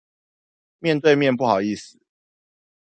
[0.79, 1.99] 面對面不好意思